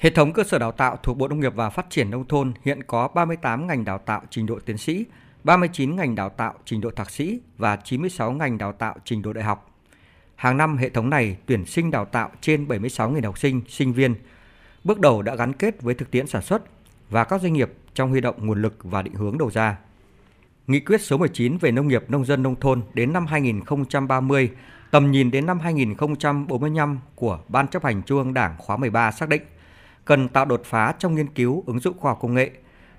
[0.00, 2.52] Hệ thống cơ sở đào tạo thuộc Bộ Nông nghiệp và Phát triển Nông thôn
[2.64, 5.04] hiện có 38 ngành đào tạo trình độ tiến sĩ,
[5.44, 9.32] 39 ngành đào tạo trình độ thạc sĩ và 96 ngành đào tạo trình độ
[9.32, 9.70] đại học.
[10.36, 14.14] Hàng năm, hệ thống này tuyển sinh đào tạo trên 76.000 học sinh, sinh viên.
[14.84, 16.62] Bước đầu đã gắn kết với thực tiễn sản xuất
[17.10, 19.78] và các doanh nghiệp trong huy động nguồn lực và định hướng đầu ra.
[20.66, 24.50] Nghị quyết số 19 về nông nghiệp nông dân nông thôn đến năm 2030,
[24.90, 29.28] tầm nhìn đến năm 2045 của Ban chấp hành Trung ương Đảng khóa 13 xác
[29.28, 29.42] định
[30.10, 32.50] cần tạo đột phá trong nghiên cứu ứng dụng khoa học công nghệ,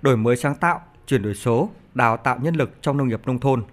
[0.02, 3.40] đổi mới sáng tạo, chuyển đổi số, đào tạo nhân lực trong nông nghiệp nông
[3.40, 3.64] thôn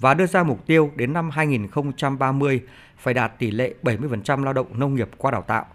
[0.00, 2.60] và đưa ra mục tiêu đến năm 2030
[2.98, 5.66] phải đạt tỷ lệ 70% lao động nông nghiệp qua đào tạo.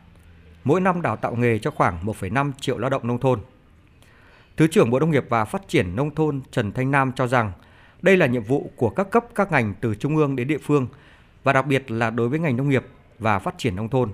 [0.64, 3.40] Mỗi năm đào tạo nghề cho khoảng 1,5 triệu lao động nông thôn.
[4.58, 7.52] Thứ trưởng Bộ Nông nghiệp và Phát triển Nông thôn Trần Thanh Nam cho rằng
[8.02, 10.88] đây là nhiệm vụ của các cấp các ngành từ trung ương đến địa phương
[11.44, 12.86] và đặc biệt là đối với ngành nông nghiệp
[13.20, 14.10] và phát triển nông thôn.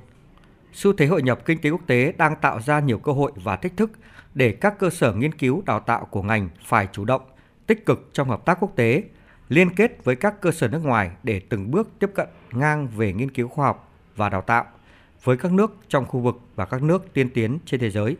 [0.74, 3.56] Xu thế hội nhập kinh tế quốc tế đang tạo ra nhiều cơ hội và
[3.56, 3.92] thách thức
[4.34, 7.22] để các cơ sở nghiên cứu đào tạo của ngành phải chủ động,
[7.68, 9.04] tích cực trong hợp tác quốc tế,
[9.50, 13.14] liên kết với các cơ sở nước ngoài để từng bước tiếp cận ngang về
[13.14, 14.66] nghiên cứu khoa học và đào tạo
[15.24, 18.18] với các nước trong khu vực và các nước tiên tiến trên thế giới.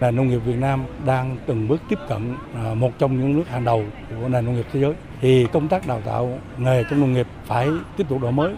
[0.00, 3.48] Nền nông nghiệp Việt Nam đang từng bước tiếp cận à, một trong những nước
[3.48, 4.94] hàng đầu của nền nông nghiệp thế giới.
[5.20, 8.54] Thì công tác đào tạo nghề trong nông nghiệp phải tiếp tục đổi mới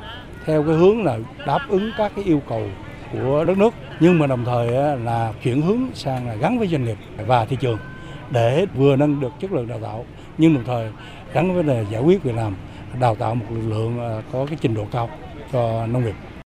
[0.46, 2.68] theo cái hướng là đáp ứng các cái yêu cầu
[3.12, 3.74] của đất nước.
[4.00, 7.56] Nhưng mà đồng thời là chuyển hướng sang là gắn với doanh nghiệp và thị
[7.60, 7.78] trường
[8.30, 10.04] để vừa nâng được chất lượng đào tạo,
[10.38, 10.90] nhưng đồng thời
[11.32, 12.54] gắn với vấn đề giải quyết việc làm,
[13.00, 15.10] đào tạo một lực lượng ờ, có cái trình độ cao
[15.52, 16.14] cho nông nghiệp.